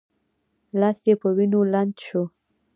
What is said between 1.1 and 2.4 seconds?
په وینو لند شو.